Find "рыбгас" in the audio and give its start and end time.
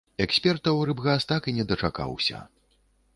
0.89-1.27